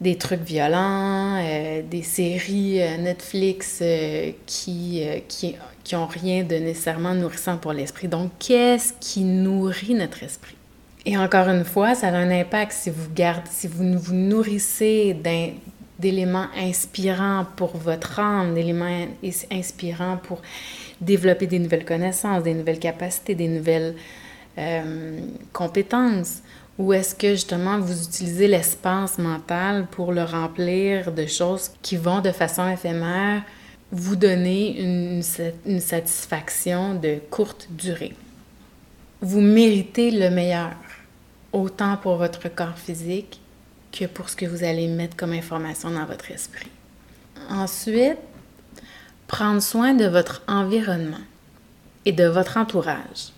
des 0.00 0.16
trucs 0.16 0.42
violents, 0.42 1.40
euh, 1.42 1.82
des 1.82 2.02
séries 2.02 2.80
Netflix 2.98 3.82
qui, 4.46 5.02
qui, 5.28 5.56
qui 5.84 5.96
ont 5.96 6.06
rien 6.06 6.44
de 6.44 6.56
nécessairement 6.56 7.14
nourrissant 7.14 7.56
pour 7.56 7.72
l'esprit. 7.72 8.08
Donc, 8.08 8.30
qu'est-ce 8.38 8.92
qui 9.00 9.20
nourrit 9.22 9.94
notre 9.94 10.22
esprit? 10.22 10.56
Et 11.06 11.16
encore 11.16 11.48
une 11.48 11.64
fois, 11.64 11.94
ça 11.94 12.08
a 12.08 12.16
un 12.16 12.30
impact 12.32 12.72
si 12.72 12.90
vous 12.90 13.08
gardez, 13.14 13.48
si 13.48 13.68
vous 13.68 13.96
vous 13.96 14.12
nourrissez 14.12 15.16
d'éléments 16.00 16.48
inspirants 16.56 17.46
pour 17.54 17.76
votre 17.76 18.18
âme, 18.18 18.54
d'éléments 18.54 19.06
inspirants 19.52 20.18
pour 20.20 20.42
développer 21.00 21.46
des 21.46 21.60
nouvelles 21.60 21.84
connaissances, 21.84 22.42
des 22.42 22.54
nouvelles 22.54 22.80
capacités, 22.80 23.36
des 23.36 23.46
nouvelles 23.46 23.94
euh, 24.58 25.20
compétences? 25.52 26.42
Ou 26.78 26.92
est-ce 26.92 27.14
que 27.14 27.30
justement 27.30 27.78
vous 27.78 28.02
utilisez 28.04 28.48
l'espace 28.48 29.18
mental 29.18 29.86
pour 29.90 30.12
le 30.12 30.24
remplir 30.24 31.10
de 31.12 31.26
choses 31.26 31.70
qui 31.80 31.96
vont 31.96 32.20
de 32.20 32.32
façon 32.32 32.68
éphémère 32.68 33.42
vous 33.92 34.16
donner 34.16 34.80
une, 34.80 35.22
satisfaction 35.22 36.94
de 36.94 37.18
courte 37.30 37.68
durée? 37.70 38.14
Vous 39.22 39.40
méritez 39.40 40.10
le 40.10 40.28
meilleur, 40.28 40.72
autant 41.52 41.96
pour 41.96 42.16
votre 42.16 42.48
corps 42.54 42.76
physique 42.76 43.40
que 43.90 44.04
pour 44.04 44.28
ce 44.28 44.36
que 44.36 44.44
vous 44.44 44.62
allez 44.62 44.88
mettre 44.88 45.16
comme 45.16 45.32
information 45.32 45.90
dans 45.90 46.04
votre 46.04 46.30
esprit. 46.30 46.70
Ensuite, 47.48 48.18
prendre 49.26 49.62
soin 49.62 49.94
de 49.94 50.04
votre 50.04 50.42
environnement 50.46 51.24
et 52.04 52.12
de 52.12 52.24
votre 52.24 52.58
entourage. 52.58 53.32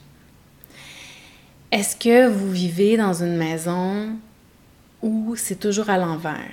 Est-ce 1.71 1.97
que 1.97 2.27
vous 2.29 2.51
vivez 2.51 2.97
dans 2.97 3.13
une 3.13 3.37
maison 3.37 4.17
où 5.03 5.37
c'est 5.37 5.61
toujours 5.61 5.91
à 5.91 5.99
l'envers? 5.99 6.49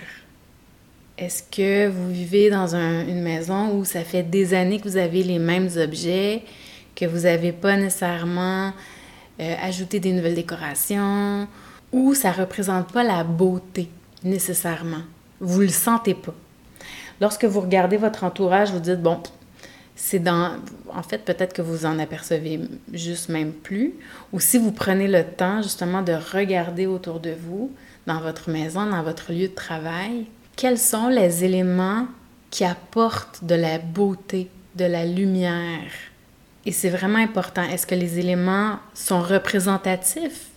Est-ce 1.17 1.41
que 1.41 1.87
vous 1.87 2.09
vivez 2.09 2.49
dans 2.49 2.75
une 2.75 3.21
maison 3.21 3.77
où 3.77 3.85
ça 3.85 4.03
fait 4.03 4.23
des 4.23 4.53
années 4.53 4.77
que 4.77 4.89
vous 4.89 4.97
avez 4.97 5.23
les 5.23 5.39
mêmes 5.39 5.69
objets, 5.77 6.43
que 6.95 7.05
vous 7.05 7.21
n'avez 7.21 7.53
pas 7.53 7.77
nécessairement 7.77 8.73
euh, 9.39 9.55
ajouté 9.61 10.01
des 10.01 10.11
nouvelles 10.11 10.35
décorations, 10.35 11.47
ou 11.93 12.13
ça 12.13 12.31
ne 12.31 12.37
représente 12.39 12.91
pas 12.91 13.03
la 13.03 13.23
beauté 13.23 13.87
nécessairement? 14.21 15.03
Vous 15.39 15.61
ne 15.61 15.67
le 15.67 15.71
sentez 15.71 16.13
pas. 16.13 16.35
Lorsque 17.21 17.45
vous 17.45 17.61
regardez 17.61 17.95
votre 17.95 18.25
entourage, 18.25 18.71
vous 18.71 18.81
dites, 18.81 19.01
bon, 19.01 19.21
c'est 19.95 20.19
dans... 20.19 20.57
En 20.93 21.03
fait, 21.03 21.19
peut-être 21.19 21.53
que 21.53 21.61
vous 21.61 21.85
en 21.85 21.99
apercevez 21.99 22.59
juste 22.91 23.29
même 23.29 23.53
plus. 23.53 23.93
Ou 24.33 24.39
si 24.39 24.57
vous 24.57 24.71
prenez 24.71 25.07
le 25.07 25.23
temps 25.23 25.61
justement 25.61 26.01
de 26.01 26.13
regarder 26.13 26.85
autour 26.85 27.19
de 27.19 27.31
vous, 27.31 27.71
dans 28.05 28.19
votre 28.19 28.49
maison, 28.49 28.85
dans 28.85 29.03
votre 29.03 29.31
lieu 29.31 29.47
de 29.47 29.55
travail, 29.55 30.25
quels 30.55 30.77
sont 30.77 31.07
les 31.07 31.43
éléments 31.43 32.07
qui 32.51 32.63
apportent 32.63 33.43
de 33.43 33.55
la 33.55 33.79
beauté, 33.79 34.49
de 34.75 34.85
la 34.85 35.05
lumière? 35.05 35.91
Et 36.65 36.71
c'est 36.71 36.89
vraiment 36.89 37.19
important. 37.19 37.63
Est-ce 37.63 37.87
que 37.87 37.95
les 37.95 38.19
éléments 38.19 38.79
sont 38.93 39.21
représentatifs 39.21 40.47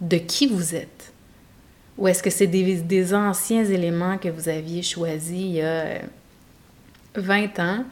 de 0.00 0.16
qui 0.16 0.46
vous 0.46 0.74
êtes? 0.74 1.12
Ou 1.98 2.08
est-ce 2.08 2.22
que 2.22 2.30
c'est 2.30 2.46
des, 2.46 3.14
anciens 3.14 3.64
éléments 3.64 4.16
que 4.16 4.28
vous 4.28 4.48
aviez 4.48 4.82
choisis 4.82 5.38
il 5.38 5.52
y 5.52 5.62
a 5.62 6.00
20 7.14 7.58
ans 7.58 7.84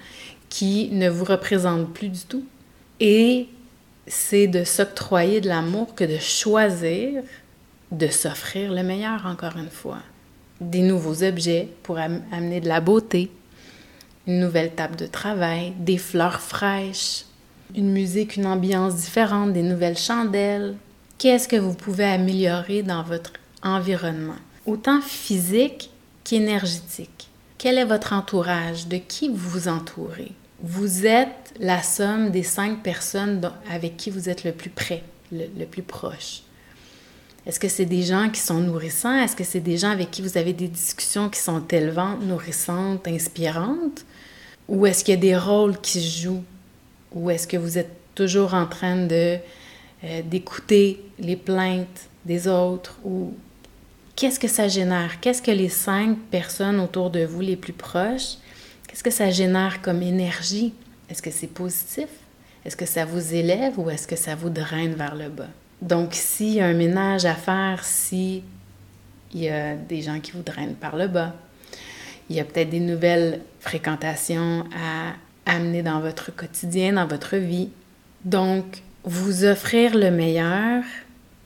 qui 0.49 0.91
ne 0.93 1.09
vous 1.09 1.25
représentent 1.25 1.93
plus 1.93 2.09
du 2.09 2.21
tout? 2.21 2.45
Et 3.01 3.49
c'est 4.07 4.47
de 4.47 4.65
s'octroyer 4.65 5.41
de 5.41 5.49
l'amour 5.49 5.95
que 5.95 6.05
de 6.05 6.19
choisir 6.19 7.23
de 7.91 8.09
s'offrir 8.09 8.73
le 8.73 8.83
meilleur, 8.83 9.27
encore 9.27 9.57
une 9.57 9.71
fois. 9.71 10.01
Des 10.61 10.83
nouveaux 10.83 11.23
objets 11.23 11.69
pour 11.83 11.99
amener 11.99 12.61
de 12.61 12.69
la 12.69 12.81
beauté, 12.81 13.31
une 14.27 14.41
nouvelle 14.41 14.75
table 14.75 14.97
de 14.97 15.07
travail, 15.07 15.73
des 15.79 15.99
fleurs 15.99 16.41
fraîches, 16.41 17.25
une 17.75 17.93
musique, 17.93 18.37
une 18.37 18.47
ambiance 18.47 18.97
différente, 18.97 19.53
des 19.53 19.63
nouvelles 19.63 19.97
chandelles. 19.97 20.77
Qu'est-ce 21.17 21.49
que 21.49 21.57
vous 21.57 21.75
pouvez 21.75 22.05
améliorer 22.05 22.83
dans 22.83 23.03
votre 23.03 23.33
environnement, 23.63 24.37
autant 24.67 25.01
physique 25.01 25.91
qu'énergétique. 26.25 27.28
Quel 27.59 27.77
est 27.77 27.85
votre 27.85 28.13
entourage? 28.13 28.87
De 28.87 28.99
qui 28.99 29.29
vous 29.29 29.37
vous 29.37 29.67
entourez? 29.67 30.31
Vous 30.63 31.07
êtes 31.07 31.53
la 31.59 31.83
somme 31.83 32.31
des 32.31 32.45
cinq 32.45 32.85
personnes 32.85 33.51
avec 33.69 33.97
qui 33.97 34.11
vous 34.11 34.29
êtes 34.29 34.45
le 34.45 34.53
plus 34.53 34.71
près, 34.71 35.03
le, 35.33 35.65
plus 35.65 35.83
proche. 35.83 36.43
Est-ce 37.47 37.59
que 37.59 37.67
c'est 37.69 37.85
des 37.85 38.05
gens 38.05 38.31
qui 38.31 38.41
sont 38.41 38.61
nourrissants? 38.61 39.19
Est-ce 39.19 39.35
que 39.35 39.43
c'est 39.43 39.59
des 39.59 39.77
gens 39.77 39.91
avec 39.91 40.13
qui 40.13 40.23
vous 40.23 40.39
avez 40.39 40.53
des 40.53 40.69
discussions 40.69 41.29
qui 41.29 41.41
sont 41.41 41.67
élevantes, 41.67 42.23
nourrissantes, 42.23 43.09
inspirantes? 43.09 44.05
Ou 44.69 44.87
est-ce 44.87 45.03
qu'il 45.03 45.15
y 45.15 45.19
a 45.19 45.21
des 45.21 45.37
rôles 45.37 45.81
qui 45.81 46.01
se 46.01 46.23
jouent? 46.23 46.45
Ou 47.13 47.29
est-ce 47.31 47.49
que 47.49 47.57
vous 47.57 47.77
êtes 47.77 47.91
toujours 48.15 48.55
en 48.55 48.67
train 48.67 49.07
de 49.07 49.37
euh, 50.05 50.23
d'écouter 50.23 51.05
les 51.19 51.37
plaintes 51.37 52.09
des 52.25 52.47
autres? 52.47 52.99
Ou 53.05 53.35
qu'est-ce 54.19 54.41
que 54.41 54.49
ça 54.49 54.67
génère? 54.67 55.21
Qu'est-ce 55.21 55.41
que 55.41 55.53
les 55.53 55.69
cinq 55.69 56.19
personnes 56.33 56.81
autour 56.81 57.11
de 57.11 57.25
vous 57.25 57.41
les 57.41 57.55
plus 57.55 57.73
proches, 57.73 58.35
qu'est-ce 58.89 59.05
que 59.05 59.13
ça 59.13 59.31
génère 59.31 59.81
comme 59.81 60.03
énergie? 60.03 60.75
Est-ce 61.09 61.23
que 61.23 61.31
c'est 61.31 61.47
positif? 61.47 62.09
Est-ce 62.65 62.77
que 62.77 62.85
ça 62.85 63.05
vous 63.05 63.33
élève 63.33 63.79
ou 63.79 63.89
est-ce 63.91 64.09
que 64.09 64.17
ça 64.17 64.35
vous 64.35 64.51
draine 64.51 64.95
vers 64.95 65.15
le 65.15 65.29
bas? 65.29 65.51
Donc, 65.81 66.15
s'il 66.15 66.55
y 66.55 66.61
a 66.61 66.67
un 66.67 66.75
ménage 66.75 67.27
à 67.27 67.37
faire, 67.37 67.85
si 67.85 68.43
il 69.33 69.41
y 69.41 69.49
a 69.49 69.77
des 69.77 70.03
gens 70.03 70.19
qui 70.19 70.33
vous 70.33 70.43
drainent 70.43 70.75
par 70.75 70.97
le 70.97 71.07
bas, 71.07 71.37
il 72.29 72.35
y 72.35 72.41
a 72.41 72.45
peut-être 72.45 72.71
des 72.71 72.81
nouvelles 72.81 73.41
fréquentations 73.61 74.65
à 74.75 75.15
amener 75.47 75.85
dans 75.85 76.01
votre 76.01 76.35
quotidien, 76.35 76.95
dans 76.95 77.07
votre 77.07 77.37
vie. 77.37 77.71
Donc, 78.25 78.83
vous 79.05 79.45
offrir 79.45 79.97
le 79.97 80.11
meilleur, 80.11 80.83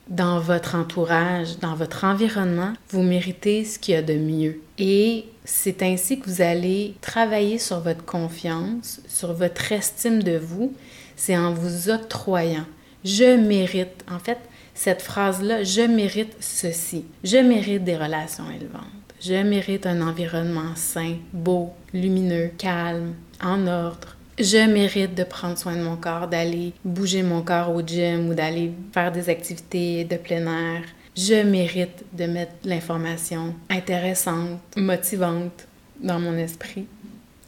dans 0.07 0.39
votre 0.39 0.75
entourage, 0.75 1.59
dans 1.59 1.75
votre 1.75 2.03
environnement, 2.03 2.73
vous 2.89 3.03
méritez 3.03 3.63
ce 3.63 3.79
qu'il 3.79 3.95
y 3.95 3.97
a 3.97 4.01
de 4.01 4.15
mieux. 4.15 4.59
Et 4.77 5.25
c'est 5.45 5.81
ainsi 5.81 6.19
que 6.19 6.29
vous 6.29 6.41
allez 6.41 6.95
travailler 7.01 7.57
sur 7.57 7.79
votre 7.79 8.05
confiance, 8.05 9.01
sur 9.07 9.33
votre 9.33 9.71
estime 9.71 10.21
de 10.21 10.37
vous. 10.37 10.73
C'est 11.15 11.37
en 11.37 11.53
vous 11.53 11.89
octroyant. 11.89 12.65
Je 13.03 13.35
mérite. 13.35 14.03
En 14.09 14.19
fait, 14.19 14.39
cette 14.73 15.01
phrase-là, 15.01 15.63
je 15.63 15.81
mérite 15.81 16.35
ceci. 16.39 17.05
Je 17.23 17.37
mérite 17.37 17.83
des 17.83 17.97
relations 17.97 18.49
élevantes. 18.49 18.83
Je 19.21 19.35
mérite 19.35 19.85
un 19.85 20.01
environnement 20.01 20.75
sain, 20.75 21.15
beau, 21.31 21.71
lumineux, 21.93 22.51
calme, 22.57 23.13
en 23.41 23.67
ordre. 23.67 24.17
Je 24.39 24.67
mérite 24.67 25.13
de 25.13 25.23
prendre 25.23 25.59
soin 25.59 25.75
de 25.75 25.83
mon 25.83 25.95
corps, 25.95 26.27
d'aller 26.27 26.73
bouger 26.83 27.21
mon 27.21 27.43
corps 27.43 27.69
au 27.69 27.83
gym 27.83 28.29
ou 28.29 28.33
d'aller 28.33 28.71
faire 28.91 29.11
des 29.11 29.29
activités 29.29 30.05
de 30.05 30.17
plein 30.17 30.47
air. 30.47 30.81
Je 31.15 31.43
mérite 31.43 32.03
de 32.13 32.25
mettre 32.25 32.53
l'information 32.63 33.53
intéressante, 33.69 34.59
motivante 34.75 35.67
dans 35.99 36.19
mon 36.19 36.35
esprit. 36.35 36.87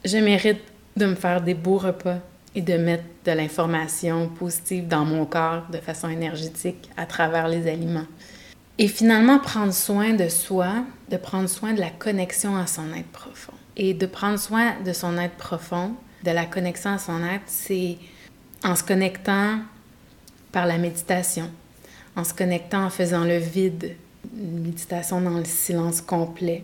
Je 0.03 0.17
mérite 0.17 0.61
de 0.95 1.07
me 1.07 1.15
faire 1.15 1.41
des 1.41 1.55
beaux 1.55 1.79
repas 1.79 2.19
et 2.53 2.61
de 2.61 2.77
mettre 2.77 3.03
de 3.25 3.31
l'information 3.31 4.29
positive 4.29 4.87
dans 4.87 5.05
mon 5.05 5.25
corps 5.25 5.63
de 5.71 5.79
façon 5.79 6.07
énergétique 6.07 6.91
à 6.97 7.07
travers 7.07 7.47
les 7.47 7.67
aliments. 7.67 8.05
Et 8.77 8.87
finalement, 8.87 9.39
prendre 9.39 9.73
soin 9.73 10.13
de 10.13 10.27
soi, 10.27 10.85
de 11.09 11.17
prendre 11.17 11.49
soin 11.49 11.73
de 11.73 11.79
la 11.79 11.89
connexion 11.89 12.55
à 12.55 12.67
son 12.67 12.93
être 12.93 13.11
profond. 13.11 13.53
Et 13.75 13.95
de 13.95 14.05
prendre 14.05 14.37
soin 14.37 14.75
de 14.85 14.93
son 14.93 15.17
être 15.17 15.35
profond, 15.35 15.95
de 16.25 16.31
la 16.31 16.45
connexion 16.45 16.91
à 16.91 16.97
son 16.97 17.23
être, 17.23 17.43
c'est 17.45 17.97
en 18.63 18.75
se 18.75 18.83
connectant 18.83 19.59
par 20.51 20.65
la 20.65 20.77
méditation, 20.77 21.49
en 22.15 22.23
se 22.23 22.33
connectant, 22.33 22.85
en 22.85 22.89
faisant 22.89 23.23
le 23.23 23.37
vide, 23.37 23.95
une 24.35 24.63
méditation 24.63 25.21
dans 25.21 25.37
le 25.37 25.45
silence 25.45 26.01
complet. 26.01 26.63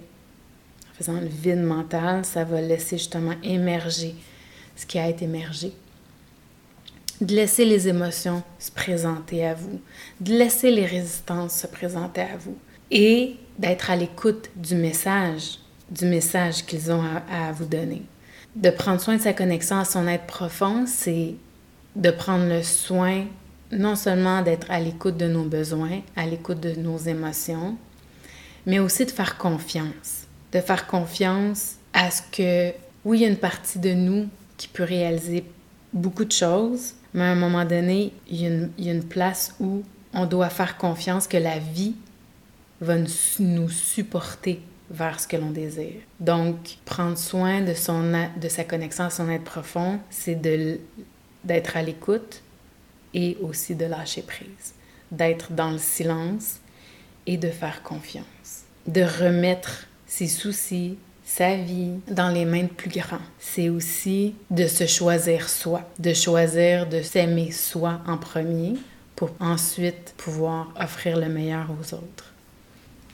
En 0.89 0.96
faisant 0.96 1.20
le 1.20 1.27
vide 1.27 1.62
mental, 1.62 2.25
ça 2.25 2.44
va 2.44 2.60
laisser 2.60 2.98
justement 2.98 3.36
émerger 3.44 4.15
ce 4.75 4.86
qui 4.86 4.98
a 4.98 5.08
été 5.08 5.25
émergé. 5.25 5.74
De 7.20 7.36
laisser 7.36 7.65
les 7.65 7.88
émotions 7.88 8.41
se 8.58 8.72
présenter 8.72 9.46
à 9.46 9.53
vous, 9.53 9.80
de 10.22 10.32
laisser 10.32 10.72
les 10.72 10.88
résistances 10.88 11.53
se 11.53 11.68
présenter 11.68 12.22
à 12.22 12.38
vous 12.38 12.58
et 12.89 13.36
d'être 13.60 13.91
à 13.91 13.96
l'écoute 13.96 14.50
du 14.56 14.74
message, 14.74 15.60
du 15.91 16.06
message 16.06 16.65
qu'ils 16.65 16.91
ont 16.91 17.03
à, 17.03 17.50
à 17.50 17.51
vous 17.51 17.65
donner. 17.65 18.01
De 18.55 18.70
prendre 18.70 19.00
soin 19.00 19.15
de 19.15 19.22
sa 19.22 19.34
connexion 19.34 19.79
à 19.79 19.86
son 19.86 20.08
être 20.08 20.25
profond, 20.25 20.86
c'est 20.86 21.36
de 21.96 22.12
prendre 22.12 22.48
le 22.48 22.63
soin 22.63 23.25
non 23.72 23.96
seulement 23.96 24.41
d'être 24.41 24.70
à 24.70 24.79
l'écoute 24.79 25.15
de 25.15 25.27
nos 25.27 25.46
besoins, 25.46 26.01
à 26.17 26.25
l'écoute 26.25 26.60
de 26.60 26.75
nos 26.75 26.98
émotions, 26.98 27.77
mais 28.65 28.79
aussi 28.79 29.05
de 29.05 29.12
faire 29.12 29.38
confiance. 29.38 30.27
De 30.51 30.60
faire 30.60 30.86
confiance 30.88 31.75
à 31.93 32.12
ce 32.12 32.22
que, 32.31 32.74
oui, 33.05 33.20
il 33.20 33.22
y 33.22 33.25
a 33.25 33.29
une 33.29 33.38
partie 33.38 33.79
de 33.79 33.93
nous 33.93 34.27
qui 34.58 34.67
peut 34.67 34.84
réaliser 34.84 35.46
beaucoup 35.93 36.25
de 36.25 36.31
choses, 36.31 36.93
mais 37.13 37.24
à 37.24 37.31
un 37.31 37.36
moment 37.36 37.63
donné, 37.63 38.12
il 38.29 38.41
y 38.41 38.89
a 38.89 38.91
une, 38.91 39.03
place 39.03 39.55
où 39.62 39.84
on 40.13 40.25
doit 40.25 40.50
faire 40.50 40.77
confiance 40.77 41.27
que 41.27 41.38
la 41.38 41.58
vie 41.60 41.96
va 42.81 42.98
nous 42.98 43.70
supporter 43.70 44.62
vers 44.91 45.19
ce 45.19 45.27
que 45.27 45.38
l'on 45.38 45.51
désire. 45.51 46.01
Donc, 46.19 46.77
prendre 46.86 47.17
soin 47.17 47.62
de, 47.62 47.74
son, 47.74 48.03
de 48.38 48.50
sa 48.50 48.63
connexion 48.63 49.05
à 49.05 49.10
son 49.10 49.29
être 49.29 49.43
profond, 49.43 50.00
c'est 50.10 50.39
d'être 50.39 51.77
à 51.77 51.81
l'écoute 51.81 52.41
et 53.13 53.38
aussi 53.41 53.75
de 53.75 53.86
lâcher 53.86 54.21
prise, 54.21 54.74
d'être 55.12 55.51
dans 55.53 55.71
le 55.71 55.77
silence 55.77 56.60
et 57.25 57.38
de 57.38 57.50
faire 57.50 57.83
confiance, 57.83 58.65
de 58.88 59.01
remettre 59.01 59.88
ses 60.07 60.27
soucis, 60.27 60.98
sa 61.24 61.55
vie 61.55 62.00
dans 62.10 62.29
les 62.29 62.43
mains 62.43 62.63
de 62.63 62.67
plus 62.67 62.89
grands. 62.89 63.21
C'est 63.39 63.69
aussi 63.69 64.36
de 64.50 64.67
se 64.67 64.86
choisir 64.86 65.48
soi, 65.48 65.89
de 66.00 66.13
choisir 66.13 66.88
de 66.88 67.01
s'aimer 67.01 67.51
soi 67.51 68.01
en 68.05 68.17
premier 68.17 68.74
pour 69.15 69.31
ensuite 69.39 70.13
pouvoir 70.17 70.74
offrir 70.77 71.17
le 71.17 71.29
meilleur 71.29 71.67
aux 71.69 71.93
autres. 71.93 72.33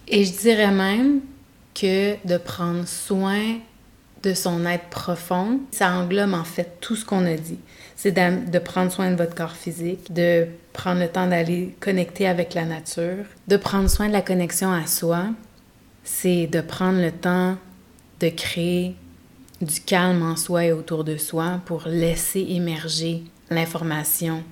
Et 0.07 0.23
je 0.23 0.31
dirais 0.31 0.71
même 0.71 1.21
que 1.79 2.15
de 2.27 2.37
prendre 2.37 2.87
soin 2.87 3.59
de 4.23 4.33
son 4.33 4.65
être 4.65 4.89
profond, 4.89 5.59
ça 5.71 5.91
englobe 5.91 6.33
en 6.33 6.43
fait 6.43 6.79
tout 6.81 6.95
ce 6.95 7.05
qu'on 7.05 7.25
a 7.25 7.35
dit. 7.35 7.59
C'est 7.95 8.11
de, 8.11 8.59
prendre 8.59 8.91
soin 8.91 9.11
de 9.11 9.15
votre 9.15 9.35
corps 9.35 9.55
physique, 9.55 10.11
de 10.11 10.47
prendre 10.73 11.01
le 11.01 11.07
temps 11.07 11.27
d'aller 11.27 11.75
connecter 11.79 12.27
avec 12.27 12.53
la 12.53 12.65
nature, 12.65 13.25
de 13.47 13.57
prendre 13.57 13.89
soin 13.89 14.07
de 14.07 14.13
la 14.13 14.21
connexion 14.21 14.71
à 14.71 14.87
soi. 14.87 15.25
C'est 16.03 16.47
de 16.47 16.61
prendre 16.61 16.99
le 16.99 17.11
temps 17.11 17.57
de 18.19 18.29
créer 18.29 18.95
du 19.61 19.79
calme 19.81 20.23
en 20.23 20.35
soi 20.35 20.65
et 20.65 20.71
autour 20.71 21.03
de 21.03 21.17
soi 21.17 21.61
pour 21.65 21.87
laisser 21.87 22.45
émerger 22.49 23.23
l'information, 23.49 24.43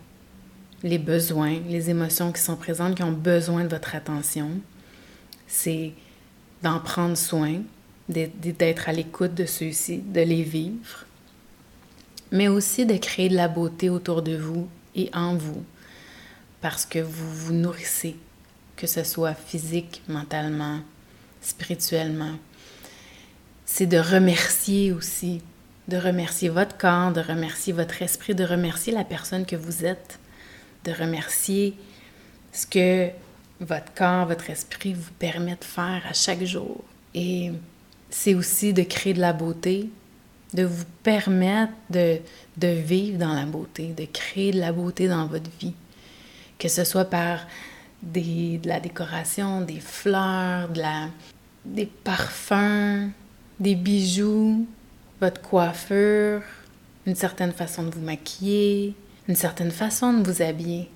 les 0.84 1.00
besoins, 1.00 1.60
les 1.68 1.90
émotions 1.90 2.32
qui 2.32 2.42
sont 2.42 2.56
présentes, 2.56 2.96
qui 2.96 3.04
ont 3.04 3.12
besoin 3.12 3.64
de 3.64 3.70
votre 3.70 3.96
attention. 3.96 4.50
C'est 5.48 5.94
d'en 6.66 6.80
prendre 6.80 7.16
soin, 7.16 7.62
d'être 8.10 8.90
à 8.90 8.92
l'écoute 8.92 9.36
de 9.36 9.46
ceux-ci, 9.46 10.00
de 10.00 10.22
les 10.22 10.42
vivre, 10.42 11.06
mais 12.32 12.48
aussi 12.48 12.88
de 12.88 12.98
créer 12.98 13.30
de 13.30 13.36
la 13.36 13.48
beauté 13.48 13.92
autour 13.92 14.24
de 14.24 14.36
vous 14.36 14.68
et 14.96 15.12
en 15.14 15.36
vous, 15.36 15.64
parce 16.62 16.88
que 16.88 16.98
vous 16.98 17.32
vous 17.36 17.54
nourrissez, 17.54 18.16
que 18.78 18.88
ce 18.88 19.04
soit 19.04 19.36
physique, 19.36 20.02
mentalement, 20.08 20.80
spirituellement. 21.40 22.34
C'est 23.68 23.86
de 23.86 24.00
remercier 24.00 24.92
aussi, 24.92 25.44
de 25.88 25.98
remercier 25.98 26.50
votre 26.50 26.78
corps, 26.80 27.12
de 27.12 27.22
remercier 27.22 27.74
votre 27.74 28.02
esprit, 28.02 28.34
de 28.34 28.44
remercier 28.44 28.92
la 28.92 29.04
personne 29.04 29.46
que 29.46 29.56
vous 29.56 29.86
êtes, 29.86 30.18
de 30.84 30.92
remercier 30.94 31.76
ce 32.52 32.66
que 32.66 33.12
votre 33.60 33.94
corps, 33.94 34.28
votre 34.28 34.50
esprit 34.50 34.94
vous 34.94 35.12
permet 35.18 35.56
de 35.56 35.64
faire 35.64 36.04
à 36.10 36.14
chaque 36.14 36.44
jour. 36.44 36.84
Et 37.14 37.52
c'est 38.10 38.34
aussi 38.34 38.74
de 38.74 38.84
créer 38.84 39.14
de 39.14 39.22
la 39.22 39.34
beauté, 39.34 39.90
de 40.54 40.64
vous 40.64 40.86
permettre 41.04 41.74
de, 41.90 42.20
de, 42.58 42.68
vivre 42.68 43.18
dans 43.18 43.34
la 43.34 43.46
beauté, 43.46 43.94
de 43.96 44.06
créer 44.06 44.52
de 44.52 44.60
la 44.60 44.72
beauté 44.72 45.08
dans 45.08 45.28
votre 45.28 45.50
vie. 45.60 45.74
Que 46.58 46.68
ce 46.68 46.84
soit 46.84 47.06
par 47.06 47.40
de 48.02 48.68
la 48.68 48.80
décoration, 48.80 49.62
des 49.62 49.80
fleurs, 49.80 50.70
de 50.70 50.80
la, 50.80 51.10
des 51.66 51.86
parfums, 51.86 53.10
des 53.60 53.76
bijoux, 53.76 54.66
votre 55.20 55.42
coiffure, 55.42 56.42
une 57.06 57.16
certaine 57.16 57.52
façon 57.52 57.84
de 57.84 57.90
vous 57.92 58.02
maquiller, 58.02 58.94
une 59.28 59.36
certaine 59.36 59.72
façon 59.72 60.14
de 60.14 60.30
vous 60.30 60.42
habiller. 60.42 60.90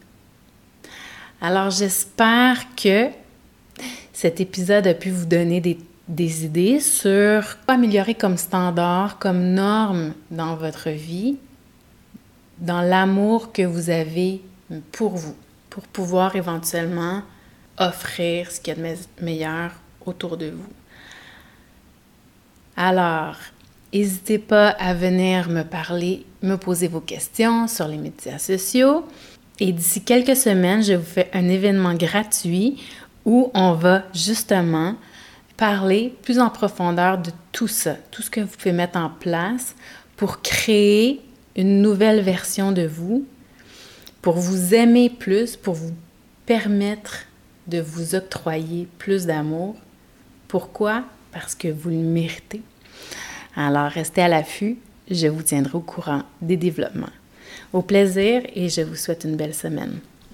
Alors 1.42 1.70
j'espère 1.70 2.76
que 2.76 3.08
cet 4.12 4.42
épisode 4.42 4.86
a 4.88 4.94
pu 4.94 5.10
vous 5.10 5.26
donner 5.26 5.62
des 6.08 6.46
idées 6.46 6.82
sur 6.82 7.58
quoi 7.66 7.76
améliorer 7.76 8.14
comme 8.14 8.36
standard, 8.36 9.20
comme 9.20 9.54
norme 9.54 10.14
dans 10.32 10.58
votre 10.58 10.90
vie, 10.90 11.38
dans 12.58 12.82
l'amour 12.82 13.54
que 13.54 13.62
vous 13.62 13.90
avez 13.90 14.42
pour 14.92 15.16
vous, 15.16 15.36
pour 15.70 15.84
pouvoir 15.84 16.36
éventuellement 16.36 17.22
offrir 17.78 18.52
ce 18.52 18.60
qu'il 18.60 18.78
y 18.78 18.82
a 18.82 18.94
de 18.94 19.24
meilleur 19.24 19.72
autour 20.06 20.36
de 20.36 20.50
vous. 20.50 20.70
Alors, 22.76 23.36
n'hésitez 23.94 24.40
pas 24.40 24.70
à 24.72 24.94
venir 24.94 25.48
me 25.48 25.64
parler, 25.64 26.26
me 26.42 26.56
poser 26.56 26.90
vos 26.90 27.00
questions 27.00 27.70
sur 27.70 27.88
les 27.88 27.98
médias 27.98 28.40
sociaux. 28.40 29.06
Et 29.60 29.72
d'ici 29.74 30.02
quelques 30.02 30.38
semaines, 30.38 30.84
je 30.84 30.94
vous 30.94 31.06
fais 31.06 31.30
un 31.34 31.50
événement 31.50 31.94
gratuit 31.94 32.82
où 33.26 33.52
on 33.54 33.74
va 33.74 34.04
justement 34.14 34.96
parler 35.58 36.16
plus 36.22 36.40
en 36.40 36.50
profondeur 36.50 37.18
de 37.18 37.32
tout 37.52 37.68
ça, 37.68 37.96
tout 38.12 38.22
ce 38.22 38.30
que 38.30 38.40
vous 38.40 38.48
pouvez 38.48 38.72
mettre 38.72 38.98
en 38.98 39.10
place 39.10 39.76
pour 40.16 40.42
créer 40.42 41.22
une 41.58 41.82
nouvelle 41.82 42.22
version 42.22 42.72
de 42.72 42.84
vous, 42.84 43.26
pour 44.22 44.36
vous 44.36 44.74
aimer 44.74 45.10
plus, 45.10 45.58
pour 45.58 45.74
vous 45.74 45.94
permettre 46.46 47.26
de 47.68 47.82
vous 47.82 48.16
octroyer 48.16 48.88
plus 48.98 49.26
d'amour. 49.26 49.76
Pourquoi? 50.48 51.04
Parce 51.32 51.54
que 51.54 51.68
vous 51.68 51.90
le 51.90 51.98
méritez. 51.98 52.62
Alors, 53.56 53.92
restez 53.92 54.22
à 54.22 54.30
l'affût, 54.30 54.78
je 55.12 55.28
vous 55.28 55.44
tiendrai 55.44 55.76
au 55.78 55.82
courant 55.82 56.24
des 56.42 56.58
développements. 56.58 57.10
Au 57.72 57.84
plaisir 57.84 58.42
et 58.56 58.68
je 58.68 58.82
vous 58.82 58.96
souhaite 58.96 59.26
une 59.26 59.36
belle 59.36 59.54
semaine. 59.54 60.00